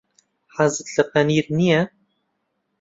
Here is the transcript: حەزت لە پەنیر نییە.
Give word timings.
حەزت 0.55 0.85
لە 0.95 1.03
پەنیر 1.11 1.45
نییە. 1.57 1.81